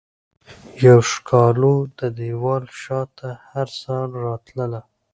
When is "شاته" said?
2.81-3.29